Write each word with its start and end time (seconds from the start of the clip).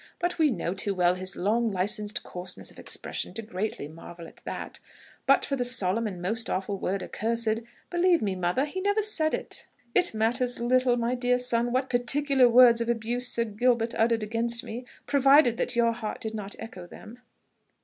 But 0.17 0.39
we 0.39 0.49
know 0.49 0.73
too 0.73 0.95
well 0.95 1.13
his 1.13 1.35
long 1.35 1.69
licensed 1.69 2.23
coarseness 2.23 2.71
of 2.71 2.79
expression 2.79 3.35
to 3.35 3.43
greatly 3.43 3.87
marvel 3.87 4.27
at 4.27 4.41
that; 4.45 4.79
but 5.27 5.45
for 5.45 5.55
the 5.55 5.63
solemn 5.63 6.07
and 6.07 6.19
most 6.19 6.49
awful 6.49 6.79
word 6.79 7.03
ac 7.03 7.11
cursed, 7.13 7.59
believe 7.91 8.19
me, 8.19 8.33
mother, 8.33 8.65
he 8.65 8.81
never 8.81 9.03
said 9.03 9.35
it." 9.35 9.67
"It 9.93 10.15
matters 10.15 10.59
little, 10.59 10.97
my 10.97 11.13
dear 11.13 11.37
son, 11.37 11.71
what 11.71 11.87
particular 11.87 12.49
words 12.49 12.81
of 12.81 12.89
abuse 12.89 13.27
Sir 13.27 13.43
Gilbert 13.45 13.93
uttered 13.93 14.23
against 14.23 14.63
me, 14.63 14.85
provided 15.05 15.57
that 15.57 15.75
your 15.75 15.91
heart 15.91 16.19
did 16.19 16.33
not 16.33 16.55
echo 16.57 16.87
them." 16.87 17.19